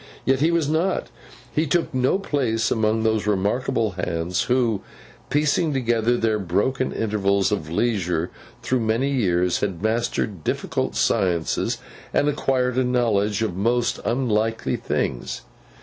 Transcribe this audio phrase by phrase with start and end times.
[0.25, 1.09] Yet he was not.
[1.53, 4.81] He took no place among those remarkable 'Hands,' who,
[5.29, 8.31] piecing together their broken intervals of leisure
[8.63, 11.77] through many years, had mastered difficult sciences,
[12.15, 15.41] and acquired a knowledge of most unlikely things.